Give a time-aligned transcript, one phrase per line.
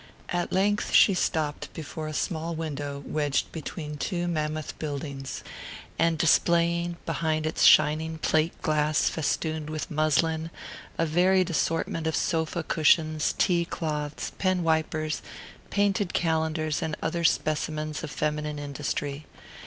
[0.29, 5.43] At length she stopped before a small window wedged between two mammoth buildings,
[5.99, 10.49] and displaying, behind its shining plate glass festooned with muslin,
[10.97, 15.21] a varied assortment of sofa cushions, tea cloths, pen wipers,
[15.69, 19.27] painted calendars and other specimens of feminine industry.